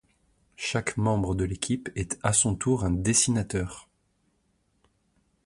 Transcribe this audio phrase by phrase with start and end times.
[0.57, 3.87] Chaque membre de l'équipe est à son tour un dessinateur.